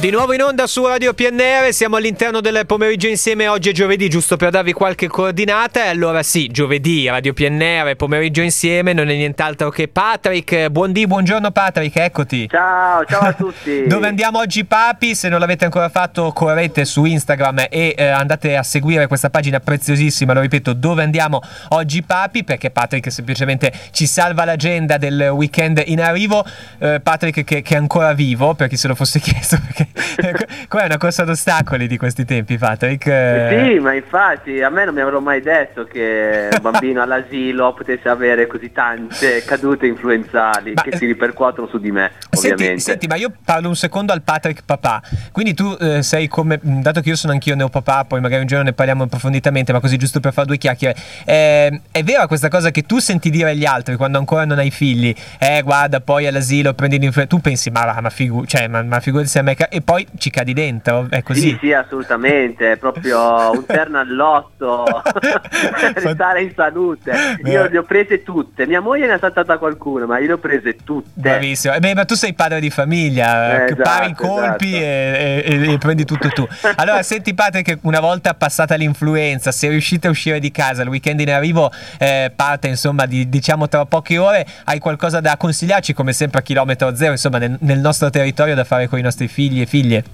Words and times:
Di 0.00 0.10
nuovo 0.10 0.32
in 0.32 0.40
onda 0.42 0.68
su 0.68 0.86
Radio 0.86 1.12
PNR, 1.12 1.72
siamo 1.72 1.96
all'interno 1.96 2.40
del 2.40 2.62
pomeriggio 2.66 3.08
insieme, 3.08 3.48
oggi 3.48 3.70
è 3.70 3.72
giovedì, 3.72 4.08
giusto 4.08 4.36
per 4.36 4.50
darvi 4.50 4.72
qualche 4.72 5.08
coordinata. 5.08 5.86
E 5.86 5.88
allora 5.88 6.22
sì, 6.22 6.46
giovedì, 6.46 7.08
Radio 7.08 7.32
PNR, 7.32 7.96
pomeriggio 7.96 8.40
insieme, 8.40 8.92
non 8.92 9.08
è 9.08 9.16
nient'altro 9.16 9.70
che 9.70 9.88
Patrick. 9.88 10.68
Buondì, 10.68 11.04
buongiorno 11.04 11.50
Patrick, 11.50 11.96
eccoti. 11.96 12.48
Ciao, 12.48 13.04
ciao 13.06 13.22
a 13.22 13.32
tutti. 13.34 13.88
Dove 13.88 14.06
andiamo 14.06 14.38
oggi 14.38 14.64
papi? 14.64 15.16
Se 15.16 15.28
non 15.28 15.40
l'avete 15.40 15.64
ancora 15.64 15.88
fatto 15.88 16.30
correte 16.30 16.84
su 16.84 17.04
Instagram 17.04 17.66
e 17.68 17.96
eh, 17.98 18.06
andate 18.06 18.56
a 18.56 18.62
seguire 18.62 19.08
questa 19.08 19.30
pagina 19.30 19.58
preziosissima, 19.58 20.32
lo 20.32 20.42
ripeto, 20.42 20.74
dove 20.74 21.02
andiamo 21.02 21.40
oggi 21.70 22.04
papi? 22.04 22.44
Perché 22.44 22.70
Patrick 22.70 23.10
semplicemente 23.10 23.72
ci 23.90 24.06
salva 24.06 24.44
l'agenda 24.44 24.96
del 24.96 25.30
weekend 25.32 25.82
in 25.86 26.00
arrivo. 26.00 26.46
Eh, 26.78 27.00
Patrick 27.00 27.42
che, 27.42 27.62
che, 27.62 27.74
è 27.74 27.78
ancora 27.78 28.12
vivo, 28.12 28.54
per 28.54 28.68
chi 28.68 28.76
se 28.76 28.86
lo 28.86 28.94
fosse 28.94 29.18
chiesto, 29.18 29.58
perché 29.58 29.87
Qua 30.68 30.82
è 30.82 30.84
una 30.84 30.98
corsa 30.98 31.24
d'ostacoli 31.24 31.86
di 31.86 31.96
questi 31.96 32.24
tempi, 32.24 32.56
Patrick. 32.56 33.04
Sì, 33.04 33.78
ma 33.78 33.94
infatti 33.94 34.62
a 34.62 34.70
me 34.70 34.84
non 34.84 34.94
mi 34.94 35.00
avrò 35.00 35.20
mai 35.20 35.40
detto 35.40 35.84
che 35.84 36.48
un 36.52 36.60
bambino 36.60 37.02
all'asilo 37.02 37.72
potesse 37.74 38.08
avere 38.08 38.46
così 38.46 38.72
tante 38.72 39.42
cadute 39.44 39.86
influenzali 39.86 40.72
ma, 40.74 40.82
che 40.82 40.96
si 40.96 41.06
ripercuotono 41.06 41.66
su 41.68 41.78
di 41.78 41.90
me, 41.90 42.12
senti, 42.30 42.78
senti, 42.78 43.06
ma 43.06 43.16
io 43.16 43.32
parlo 43.44 43.68
un 43.68 43.76
secondo 43.76 44.12
al 44.12 44.22
Patrick 44.22 44.62
papà. 44.64 45.02
Quindi 45.32 45.54
tu 45.54 45.76
eh, 45.80 46.02
sei 46.02 46.28
come, 46.28 46.58
dato 46.62 47.00
che 47.00 47.08
io 47.10 47.16
sono 47.16 47.32
anch'io 47.32 47.54
neopapà, 47.54 48.04
poi 48.04 48.20
magari 48.20 48.42
un 48.42 48.46
giorno 48.46 48.64
ne 48.64 48.72
parliamo 48.72 49.04
approfonditamente, 49.04 49.72
ma 49.72 49.80
così 49.80 49.96
giusto 49.96 50.20
per 50.20 50.32
fare 50.32 50.46
due 50.46 50.58
chiacchiere. 50.58 50.96
Eh, 51.24 51.80
è 51.90 52.02
vera 52.02 52.26
questa 52.26 52.48
cosa 52.48 52.70
che 52.70 52.82
tu 52.82 52.98
senti 52.98 53.30
dire 53.30 53.50
agli 53.50 53.64
altri 53.64 53.96
quando 53.96 54.18
ancora 54.18 54.44
non 54.44 54.58
hai 54.58 54.70
figli? 54.70 55.14
Eh, 55.38 55.62
guarda, 55.62 56.00
poi 56.00 56.26
all'asilo 56.26 56.74
prendi 56.74 56.98
l'influenza. 56.98 57.34
Tu 57.34 57.40
pensi, 57.40 57.70
ma, 57.70 57.98
ma, 58.00 58.10
figu- 58.10 58.46
cioè, 58.46 58.68
ma, 58.68 58.82
ma 58.82 59.00
figurati 59.00 59.28
se 59.28 59.38
a 59.38 59.42
me... 59.42 59.54
Ca- 59.54 59.68
e 59.68 59.80
poi 59.88 60.06
ci 60.18 60.28
cadi 60.28 60.52
dentro, 60.52 61.06
è 61.08 61.22
così. 61.22 61.40
Sì, 61.40 61.58
sì, 61.62 61.72
assolutamente, 61.72 62.72
è 62.72 62.76
proprio 62.76 63.52
un 63.52 63.64
terno 63.64 63.98
all'otto 63.98 64.84
per 65.94 66.10
stare 66.12 66.42
in 66.42 66.52
salute. 66.54 67.38
Io 67.44 67.66
le 67.70 67.78
ho 67.78 67.84
prese 67.84 68.22
tutte, 68.22 68.66
mia 68.66 68.80
moglie 68.80 69.06
ne 69.06 69.14
ha 69.14 69.18
saltata 69.18 69.56
qualcuno, 69.56 70.04
ma 70.04 70.18
io 70.18 70.26
le 70.26 70.32
ho 70.34 70.38
prese 70.38 70.76
tutte. 70.84 71.08
Bravissimo, 71.14 71.72
eh 71.72 71.78
beh, 71.78 71.94
ma 71.94 72.04
tu 72.04 72.16
sei 72.16 72.34
padre 72.34 72.60
di 72.60 72.68
famiglia, 72.68 73.62
eh, 73.62 73.64
esatto, 73.64 73.82
pari 73.82 74.10
i 74.10 74.14
colpi 74.14 74.76
esatto. 74.76 74.84
e, 74.84 75.42
e, 75.46 75.72
e, 75.72 75.78
prendi 75.78 76.04
tutto 76.04 76.28
tu. 76.28 76.46
Allora, 76.76 77.00
senti 77.02 77.32
Patrick, 77.32 77.78
una 77.84 78.00
volta 78.00 78.34
passata 78.34 78.74
l'influenza, 78.74 79.52
se 79.52 79.70
riuscite 79.70 80.08
a 80.08 80.10
uscire 80.10 80.38
di 80.38 80.50
casa, 80.50 80.82
il 80.82 80.88
weekend 80.88 81.20
in 81.20 81.30
arrivo 81.30 81.72
eh, 81.96 82.30
parte 82.36 82.68
insomma 82.68 83.06
di, 83.06 83.26
diciamo 83.30 83.68
tra 83.68 83.86
poche 83.86 84.18
ore, 84.18 84.46
hai 84.64 84.80
qualcosa 84.80 85.20
da 85.20 85.38
consigliarci 85.38 85.94
come 85.94 86.12
sempre 86.12 86.40
a 86.40 86.42
chilometro 86.42 86.94
zero, 86.94 87.12
insomma 87.12 87.38
nel, 87.38 87.56
nel 87.60 87.78
nostro 87.78 88.10
territorio 88.10 88.54
da 88.54 88.64
fare 88.64 88.86
con 88.86 88.98
i 88.98 89.02
nostri 89.02 89.28
figli 89.28 89.62
e 89.62 89.66
figlie? 89.68 90.04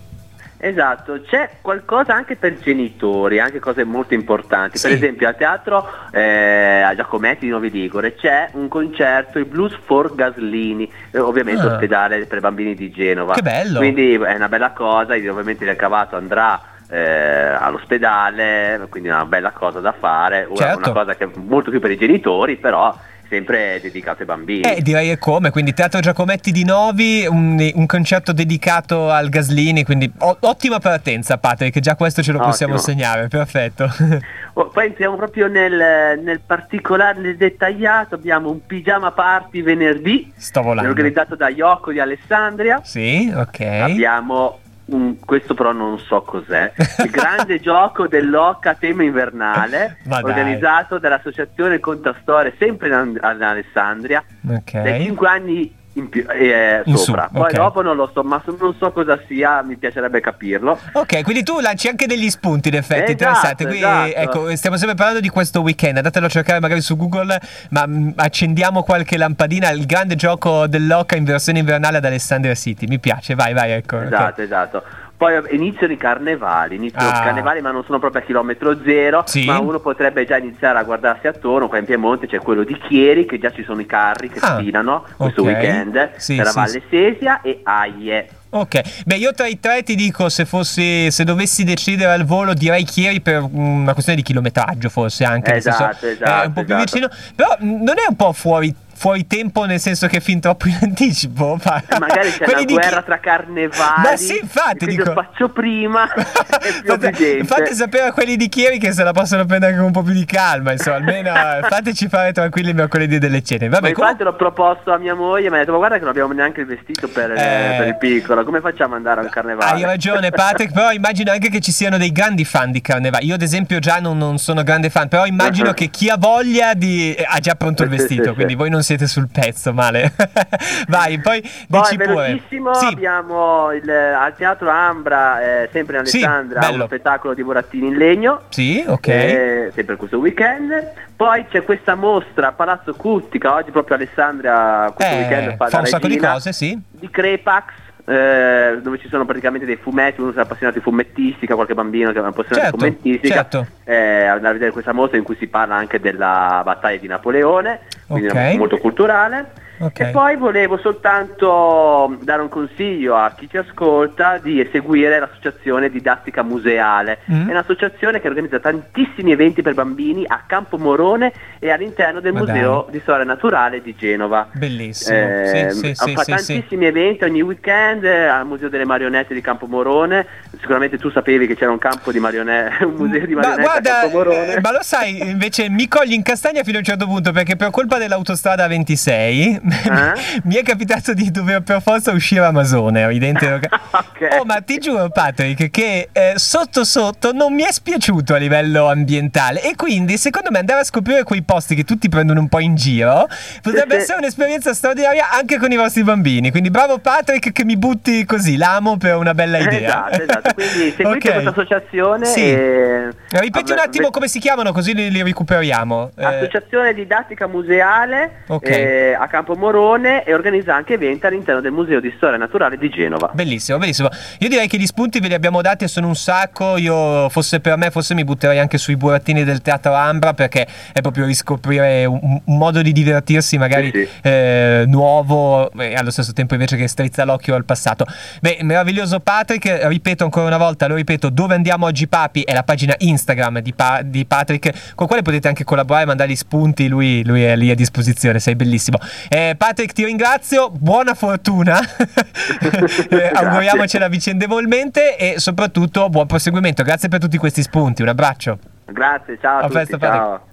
Esatto, 0.64 1.20
c'è 1.20 1.58
qualcosa 1.60 2.14
anche 2.14 2.36
per 2.36 2.58
genitori, 2.58 3.38
anche 3.38 3.58
cose 3.58 3.84
molto 3.84 4.14
importanti. 4.14 4.78
Sì. 4.78 4.88
Per 4.88 4.96
esempio 4.96 5.28
al 5.28 5.36
teatro 5.36 5.86
eh, 6.10 6.80
a 6.80 6.94
Giacometti 6.94 7.44
di 7.44 7.50
Novi 7.50 7.70
Ligure 7.70 8.14
c'è 8.14 8.48
un 8.52 8.68
concerto, 8.68 9.38
il 9.38 9.44
Blues 9.44 9.76
for 9.84 10.14
Gaslini, 10.14 10.90
eh, 11.10 11.18
ovviamente 11.18 11.60
ah. 11.66 11.72
ospedale 11.72 12.24
per 12.24 12.40
bambini 12.40 12.74
di 12.74 12.90
Genova. 12.90 13.34
Che 13.34 13.42
bello! 13.42 13.78
Quindi 13.78 14.14
è 14.14 14.34
una 14.34 14.48
bella 14.48 14.70
cosa, 14.70 15.12
ovviamente 15.12 15.64
il 15.64 15.76
cavato 15.76 16.16
andrà 16.16 16.58
eh, 16.88 16.98
all'ospedale, 16.98 18.86
quindi 18.88 19.10
è 19.10 19.12
una 19.12 19.26
bella 19.26 19.50
cosa 19.50 19.80
da 19.80 19.92
fare, 19.92 20.48
certo. 20.54 20.78
una 20.78 20.92
cosa 20.92 21.14
che 21.14 21.24
è 21.24 21.28
molto 21.34 21.70
più 21.70 21.80
per 21.80 21.90
i 21.90 21.98
genitori, 21.98 22.56
però 22.56 22.96
sempre 23.28 23.78
dedicato 23.82 24.20
ai 24.20 24.26
bambini. 24.26 24.62
Eh, 24.62 24.82
direi 24.82 25.10
è 25.10 25.18
come, 25.18 25.50
quindi 25.50 25.72
Teatro 25.74 26.00
Giacometti 26.00 26.52
di 26.52 26.64
Novi, 26.64 27.26
un, 27.28 27.70
un 27.74 27.86
concerto 27.86 28.32
dedicato 28.32 29.10
al 29.10 29.28
Gaslini, 29.28 29.84
quindi 29.84 30.10
o, 30.18 30.36
ottima 30.40 30.78
partenza 30.78 31.38
Patrick, 31.38 31.78
già 31.80 31.96
questo 31.96 32.22
ce 32.22 32.30
lo 32.30 32.38
Ottimo. 32.38 32.50
possiamo 32.50 32.76
segnare, 32.76 33.28
perfetto. 33.28 33.88
Oh, 34.56 34.68
poi 34.68 34.86
entriamo 34.86 35.16
proprio 35.16 35.48
nel, 35.48 36.16
nel, 36.22 36.38
particolare, 36.38 37.18
nel 37.18 37.36
dettagliato, 37.36 38.14
abbiamo 38.14 38.50
un 38.50 38.64
pigiama 38.64 39.10
party 39.10 39.62
venerdì, 39.62 40.32
Sto 40.36 40.62
volando. 40.62 40.90
organizzato 40.90 41.34
da 41.34 41.48
Iocco 41.48 41.90
di 41.90 41.98
Alessandria. 41.98 42.80
Sì, 42.84 43.32
ok. 43.34 43.60
Abbiamo 43.60 44.60
un, 44.86 45.18
questo 45.18 45.54
però 45.54 45.72
non 45.72 45.98
so 45.98 46.22
cos'è, 46.22 46.72
il 47.02 47.10
grande 47.10 47.58
gioco 47.60 48.06
dell'Occa 48.06 48.74
tema 48.74 49.02
invernale 49.02 49.98
organizzato 50.08 50.98
dall'associazione 50.98 51.80
Contastore 51.80 52.54
sempre 52.58 52.88
in, 52.88 53.18
in 53.20 53.42
Alessandria 53.42 54.22
okay. 54.46 54.82
dai 54.82 55.04
5 55.04 55.28
anni 55.28 55.74
in 55.94 56.08
più, 56.08 56.24
eh, 56.28 56.82
in 56.84 56.96
sopra. 56.96 57.26
Su, 57.26 57.38
Poi 57.38 57.42
okay. 57.42 57.54
dopo 57.54 57.82
non 57.82 57.96
lo 57.96 58.10
so, 58.12 58.22
ma 58.22 58.42
non 58.58 58.74
so 58.78 58.92
cosa 58.92 59.18
sia, 59.26 59.62
mi 59.62 59.76
piacerebbe 59.76 60.20
capirlo. 60.20 60.78
Ok, 60.92 61.22
quindi 61.22 61.42
tu 61.42 61.60
lanci 61.60 61.88
anche 61.88 62.06
degli 62.06 62.28
spunti 62.30 62.68
in 62.68 62.76
effetti 62.76 63.12
esatto, 63.12 63.12
interessanti. 63.12 63.64
Quindi, 63.64 63.84
esatto. 63.84 64.20
ecco, 64.48 64.56
stiamo 64.56 64.76
sempre 64.76 64.96
parlando 64.96 65.20
di 65.20 65.28
questo 65.28 65.60
weekend, 65.60 65.96
andatelo 65.96 66.26
a 66.26 66.28
cercare 66.28 66.60
magari 66.60 66.80
su 66.80 66.96
Google, 66.96 67.40
ma 67.70 67.86
mm, 67.86 68.10
accendiamo 68.16 68.82
qualche 68.82 69.16
lampadina, 69.16 69.70
il 69.70 69.86
grande 69.86 70.16
gioco 70.16 70.66
dell'Oca 70.66 71.16
in 71.16 71.24
versione 71.24 71.60
invernale 71.60 71.98
ad 71.98 72.04
Alessandria 72.04 72.54
City. 72.54 72.86
Mi 72.86 72.98
piace, 72.98 73.34
vai, 73.34 73.52
vai, 73.52 73.72
ecco. 73.72 74.00
Esatto, 74.00 74.32
okay. 74.32 74.44
esatto. 74.44 74.82
Poi 75.16 75.42
iniziano 75.50 75.92
i 75.92 75.96
carnevali, 75.96 76.76
iniziano 76.76 77.08
ah. 77.08 77.20
i 77.20 77.24
carnevali 77.24 77.60
ma 77.60 77.70
non 77.70 77.84
sono 77.84 77.98
proprio 77.98 78.20
a 78.20 78.24
chilometro 78.24 78.76
zero, 78.84 79.22
sì. 79.26 79.44
ma 79.44 79.58
uno 79.58 79.78
potrebbe 79.78 80.26
già 80.26 80.36
iniziare 80.36 80.78
a 80.78 80.82
guardarsi 80.82 81.26
attorno, 81.28 81.68
qua 81.68 81.78
in 81.78 81.84
Piemonte 81.84 82.26
c'è 82.26 82.38
quello 82.38 82.64
di 82.64 82.76
Chieri, 82.78 83.24
che 83.24 83.38
già 83.38 83.52
ci 83.52 83.62
sono 83.62 83.80
i 83.80 83.86
carri 83.86 84.28
che 84.28 84.40
ah. 84.40 84.58
sfilano 84.58 85.04
questo 85.16 85.42
okay. 85.42 85.54
weekend, 85.54 86.10
sì, 86.16 86.36
per 86.36 86.46
la 86.46 86.52
Valle 86.52 86.82
Sesia 86.90 87.40
e 87.42 87.60
Aie. 87.62 88.28
Ok, 88.54 89.04
beh 89.04 89.16
io 89.16 89.32
tra 89.32 89.46
i 89.46 89.58
tre 89.58 89.82
ti 89.82 89.96
dico 89.96 90.28
se 90.28 90.44
fossi, 90.44 91.10
se 91.10 91.24
dovessi 91.24 91.64
decidere 91.64 92.12
al 92.12 92.24
volo 92.24 92.54
direi 92.54 92.84
Chieri 92.84 93.20
per 93.20 93.44
una 93.50 93.92
questione 93.94 94.20
di 94.20 94.24
chilometraggio 94.24 94.88
forse 94.88 95.24
anche, 95.24 95.56
esatto, 95.56 95.96
senso, 95.98 96.06
esatto, 96.06 96.42
è 96.42 96.46
un 96.46 96.52
po' 96.52 96.60
esatto. 96.60 96.64
più 96.64 96.76
vicino, 96.76 97.08
però 97.34 97.56
non 97.58 97.96
è 97.98 98.08
un 98.08 98.14
po' 98.14 98.32
fuori 98.32 98.72
fuori 98.94 99.26
tempo 99.26 99.64
nel 99.64 99.80
senso 99.80 100.06
che 100.06 100.20
fin 100.20 100.40
troppo 100.40 100.68
in 100.68 100.78
anticipo. 100.80 101.58
Eh, 101.64 101.98
magari 101.98 102.30
c'è 102.30 102.48
una 102.48 102.62
guerra 102.62 102.98
chi... 103.00 103.04
tra 103.04 103.18
carnevali. 103.18 104.02
Ma 104.02 104.16
sì, 104.16 104.38
infatti 104.40 104.86
dico... 104.86 105.04
lo 105.04 105.12
faccio 105.12 105.48
prima. 105.48 106.06
fate, 106.06 107.44
fate, 107.44 107.74
sapere 107.74 108.08
a 108.08 108.12
quelli 108.12 108.36
di 108.36 108.48
Chieri 108.48 108.78
che 108.78 108.92
se 108.92 109.02
la 109.02 109.12
possono 109.12 109.44
prendere 109.44 109.74
con 109.74 109.84
un 109.86 109.92
po' 109.92 110.02
più 110.02 110.12
di 110.12 110.24
calma, 110.24 110.72
insomma, 110.72 110.96
almeno 110.96 111.32
fateci 111.68 112.08
fare 112.08 112.32
tranquilli 112.32 112.70
i 112.70 112.74
mercoledì 112.74 113.18
delle 113.18 113.42
cene. 113.42 113.68
Vabbè, 113.68 113.82
ma 113.82 113.88
infatti 113.88 114.16
com... 114.18 114.26
l'ho 114.26 114.34
proposto 114.34 114.92
a 114.92 114.98
mia 114.98 115.14
moglie, 115.14 115.50
mi 115.50 115.56
ha 115.56 115.58
detto 115.58 115.72
"Ma 115.72 115.78
guarda 115.78 115.96
che 115.96 116.02
non 116.02 116.10
abbiamo 116.10 116.32
neanche 116.32 116.60
il 116.60 116.66
vestito 116.66 117.08
per, 117.08 117.32
eh... 117.32 117.74
per 117.78 117.86
il 117.88 117.96
piccolo, 117.98 118.44
come 118.44 118.60
facciamo 118.60 118.92
ad 118.92 118.98
andare 118.98 119.20
al 119.20 119.30
carnevale?". 119.30 119.72
Hai 119.72 119.82
ragione, 119.82 120.30
Patrick, 120.30 120.72
però 120.72 120.92
immagino 120.92 121.32
anche 121.32 121.50
che 121.50 121.60
ci 121.60 121.72
siano 121.72 121.98
dei 121.98 122.12
grandi 122.12 122.44
fan 122.44 122.70
di 122.70 122.80
carnevale. 122.80 123.24
Io 123.24 123.34
ad 123.34 123.42
esempio 123.42 123.78
già 123.78 123.98
non, 123.98 124.16
non 124.16 124.38
sono 124.38 124.62
grande 124.62 124.90
fan, 124.90 125.08
però 125.08 125.26
immagino 125.26 125.68
uh-huh. 125.68 125.74
che 125.74 125.88
chi 125.88 126.08
ha 126.08 126.16
voglia 126.16 126.74
di 126.74 127.14
ha 127.26 127.38
già 127.40 127.54
pronto 127.54 127.82
il 127.82 127.88
vestito, 127.88 128.34
quindi 128.34 128.54
voi 128.54 128.70
non 128.70 128.82
siete 128.84 129.06
sul 129.06 129.28
pezzo, 129.32 129.72
male. 129.72 130.12
Vai, 130.86 131.18
poi 131.18 131.40
dici 131.40 131.96
poi, 131.96 131.96
pure. 131.96 132.42
Sì. 132.48 132.86
abbiamo 132.86 133.72
il, 133.72 133.90
al 133.90 134.34
Teatro 134.36 134.70
Ambra, 134.70 135.42
eh, 135.42 135.68
sempre 135.72 135.94
in 135.94 136.00
Alessandra, 136.00 136.62
sì, 136.62 136.72
uno 136.74 136.86
spettacolo 136.86 137.34
di 137.34 137.42
burattini 137.42 137.88
in 137.88 137.96
legno. 137.96 138.42
Sì, 138.50 138.84
ok. 138.86 139.08
Eh, 139.08 139.72
sempre 139.74 139.96
questo 139.96 140.18
weekend. 140.18 140.92
Poi 141.16 141.46
c'è 141.48 141.64
questa 141.64 141.94
mostra 141.94 142.48
a 142.48 142.52
Palazzo 142.52 142.94
Custica, 142.94 143.54
oggi 143.54 143.70
proprio 143.70 143.96
Alessandria 143.96 144.92
questo 144.94 145.14
eh, 145.14 145.18
weekend 145.18 145.56
fa, 145.56 145.68
fa 145.68 145.78
un 145.80 145.86
sacco 145.86 146.06
di 146.06 146.16
cose, 146.16 146.52
sì. 146.52 146.80
Di 146.90 147.10
Crepax 147.10 147.82
eh, 148.06 148.80
dove 148.82 148.98
ci 148.98 149.08
sono 149.08 149.24
praticamente 149.24 149.66
dei 149.66 149.76
fumetti, 149.76 150.20
uno 150.20 150.32
si 150.32 150.38
è 150.38 150.42
appassionato 150.42 150.78
di 150.78 150.84
fumettistica, 150.84 151.54
qualche 151.54 151.74
bambino 151.74 152.12
che 152.12 152.18
è 152.18 152.22
appassionato 152.22 152.60
certo, 152.60 152.76
di 152.76 152.82
fumettistica, 152.82 153.34
certo. 153.34 153.66
eh, 153.84 154.24
andare 154.26 154.48
a 154.48 154.52
vedere 154.52 154.72
questa 154.72 154.92
mostra 154.92 155.16
in 155.16 155.24
cui 155.24 155.36
si 155.36 155.46
parla 155.46 155.76
anche 155.76 155.98
della 156.00 156.60
battaglia 156.64 156.98
di 156.98 157.06
Napoleone, 157.06 157.80
quindi 158.18 158.28
okay. 158.28 158.56
molto 158.56 158.78
culturale. 158.78 159.62
Okay. 159.76 160.08
E 160.08 160.10
poi 160.12 160.36
volevo 160.36 160.78
soltanto 160.78 162.16
dare 162.22 162.42
un 162.42 162.48
consiglio 162.48 163.16
a 163.16 163.34
chi 163.36 163.48
ci 163.48 163.56
ascolta 163.56 164.38
di 164.38 164.66
seguire 164.70 165.18
l'associazione 165.18 165.90
didattica 165.90 166.42
museale. 166.42 167.18
Mm. 167.30 167.48
È 167.48 167.50
un'associazione 167.50 168.20
che 168.20 168.28
organizza 168.28 168.60
tantissimi 168.60 169.32
eventi 169.32 169.62
per 169.62 169.74
bambini 169.74 170.24
a 170.26 170.44
Campo 170.46 170.78
Morone 170.78 171.32
e 171.58 171.70
all'interno 171.70 172.20
del 172.20 172.32
Ma 172.32 172.40
Museo 172.40 172.82
dai. 172.82 172.92
di 172.92 173.00
Storia 173.00 173.24
Naturale 173.24 173.82
di 173.82 173.96
Genova. 173.96 174.48
Bellissimo. 174.52 175.18
Eh, 175.18 175.70
sì, 175.72 175.94
sì, 175.94 176.14
fa 176.14 176.22
sì, 176.22 176.30
tantissimi 176.30 176.86
eventi 176.86 177.24
ogni 177.24 177.42
weekend 177.42 178.04
al 178.04 178.46
Museo 178.46 178.68
delle 178.68 178.84
Marionette 178.84 179.34
di 179.34 179.40
Campo 179.40 179.66
Morone. 179.66 180.24
Sicuramente 180.64 180.96
tu 180.96 181.10
sapevi 181.10 181.46
che 181.46 181.56
c'era 181.56 181.70
un 181.72 181.78
campo 181.78 182.10
di 182.10 182.18
marionette, 182.18 182.84
un 182.88 182.94
museo 182.94 183.26
di 183.26 183.34
marionette 183.34 183.60
ma, 183.60 183.68
guarda, 183.68 184.00
a 184.00 184.08
Morone. 184.08 184.60
Ma 184.62 184.72
lo 184.72 184.78
sai, 184.80 185.28
invece 185.28 185.68
mi 185.68 185.88
cogli 185.88 186.14
in 186.14 186.22
castagna 186.22 186.62
fino 186.62 186.76
a 186.76 186.78
un 186.78 186.86
certo 186.86 187.04
punto 187.04 187.32
perché 187.32 187.54
per 187.54 187.68
colpa 187.68 187.98
dell'autostrada 187.98 188.66
26 188.66 189.60
eh? 189.60 190.12
mi 190.44 190.54
è 190.54 190.62
capitato 190.62 191.12
di 191.12 191.30
dover 191.30 191.60
per 191.60 191.82
forza 191.82 192.12
uscire 192.12 192.46
Amazone, 192.46 193.02
evidente. 193.02 193.60
okay. 193.92 194.38
Oh, 194.38 194.46
ma 194.46 194.62
ti 194.62 194.78
giuro, 194.78 195.10
Patrick, 195.10 195.68
che 195.68 196.08
eh, 196.10 196.32
sotto 196.36 196.82
sotto 196.84 197.32
non 197.32 197.52
mi 197.52 197.62
è 197.62 197.70
spiaciuto 197.70 198.32
a 198.32 198.38
livello 198.38 198.88
ambientale. 198.88 199.62
E 199.62 199.74
quindi, 199.76 200.16
secondo 200.16 200.50
me, 200.50 200.60
andare 200.60 200.80
a 200.80 200.84
scoprire 200.84 201.24
quei 201.24 201.42
posti 201.42 201.74
che 201.74 201.84
tutti 201.84 202.08
prendono 202.08 202.40
un 202.40 202.48
po' 202.48 202.60
in 202.60 202.74
giro 202.74 203.28
potrebbe 203.60 203.96
essere 203.96 204.16
un'esperienza 204.16 204.72
straordinaria 204.72 205.30
anche 205.30 205.58
con 205.58 205.70
i 205.70 205.76
vostri 205.76 206.04
bambini. 206.04 206.50
Quindi, 206.50 206.70
bravo 206.70 206.96
Patrick, 207.00 207.52
che 207.52 207.64
mi 207.66 207.76
butti 207.76 208.24
così 208.24 208.56
l'amo 208.56 208.96
per 208.96 209.16
una 209.16 209.34
bella 209.34 209.58
idea. 209.58 210.10
Esatto, 210.10 210.22
esatto. 210.22 210.53
Quindi, 210.54 210.94
seguite 210.96 211.28
okay. 211.28 211.32
questa 211.32 211.50
associazione. 211.50 212.26
Sì. 212.26 212.52
E... 212.52 213.08
Ripeti 213.30 213.72
un 213.72 213.78
attimo 213.78 214.10
come 214.10 214.28
si 214.28 214.38
chiamano, 214.38 214.72
così 214.72 214.94
li, 214.94 215.10
li 215.10 215.22
recuperiamo. 215.22 216.10
Eh, 216.16 216.24
Associazione 216.24 216.94
Didattica 216.94 217.46
Museale 217.46 218.42
okay. 218.46 218.72
eh, 218.72 219.14
a 219.14 219.26
Campomorone 219.26 220.24
e 220.24 220.34
organizza 220.34 220.74
anche 220.74 220.94
eventi 220.94 221.26
all'interno 221.26 221.60
del 221.60 221.72
Museo 221.72 222.00
di 222.00 222.12
Storia 222.16 222.36
Naturale 222.36 222.78
di 222.78 222.88
Genova. 222.88 223.30
Bellissimo, 223.32 223.78
bellissimo. 223.78 224.08
Io 224.38 224.48
direi 224.48 224.68
che 224.68 224.76
gli 224.78 224.86
spunti 224.86 225.20
ve 225.20 225.28
li 225.28 225.34
abbiamo 225.34 225.60
dati 225.62 225.84
e 225.84 225.88
sono 225.88 226.06
un 226.06 226.16
sacco. 226.16 226.76
Io, 226.76 227.28
fosse 227.28 227.60
per 227.60 227.76
me, 227.76 227.90
forse 227.90 228.14
mi 228.14 228.24
butterei 228.24 228.58
anche 228.58 228.78
sui 228.78 228.96
burattini 228.96 229.44
del 229.44 229.62
Teatro 229.62 229.94
Ambra 229.94 230.34
perché 230.34 230.66
è 230.92 231.00
proprio 231.00 231.24
riscoprire 231.26 232.04
un, 232.04 232.40
un 232.44 232.58
modo 232.58 232.82
di 232.82 232.92
divertirsi 232.92 233.58
magari 233.58 233.90
sì, 233.92 234.04
sì. 234.04 234.28
Eh, 234.28 234.84
nuovo 234.86 235.70
e 235.72 235.94
allo 235.94 236.10
stesso 236.10 236.32
tempo 236.32 236.54
invece 236.54 236.76
che 236.76 236.88
strizza 236.88 237.24
l'occhio 237.24 237.54
al 237.54 237.64
passato. 237.64 238.04
Beh, 238.40 238.58
meraviglioso 238.62 239.20
Patrick, 239.20 239.86
ripeto 239.86 240.24
ancora 240.24 240.33
una 240.42 240.56
volta, 240.56 240.86
lo 240.86 240.94
ripeto, 240.94 241.30
dove 241.30 241.54
andiamo 241.54 241.86
oggi 241.86 242.08
papi 242.08 242.42
è 242.42 242.52
la 242.52 242.62
pagina 242.62 242.94
Instagram 242.98 243.60
di, 243.60 243.72
pa- 243.72 244.02
di 244.02 244.24
Patrick 244.26 244.94
con 244.94 245.06
quale 245.06 245.22
potete 245.22 245.48
anche 245.48 245.64
collaborare, 245.64 246.06
mandargli 246.06 246.36
spunti, 246.36 246.88
lui, 246.88 247.24
lui 247.24 247.42
è 247.44 247.56
lì 247.56 247.70
a 247.70 247.74
disposizione, 247.74 248.38
sei 248.38 248.56
bellissimo. 248.56 248.98
Eh, 249.28 249.54
Patrick 249.56 249.92
ti 249.92 250.04
ringrazio, 250.04 250.70
buona 250.70 251.14
fortuna, 251.14 251.78
eh, 253.10 253.30
auguriamocela 253.34 254.08
vicendevolmente 254.08 255.16
e 255.16 255.38
soprattutto 255.38 256.08
buon 256.08 256.26
proseguimento, 256.26 256.82
grazie 256.82 257.08
per 257.08 257.20
tutti 257.20 257.38
questi 257.38 257.62
spunti, 257.62 258.02
un 258.02 258.08
abbraccio. 258.08 258.58
Grazie, 258.86 259.38
ciao 259.40 259.56
a, 259.56 259.58
a 259.58 259.62
tutti, 259.62 259.72
presto, 259.72 259.98
ciao. 259.98 260.52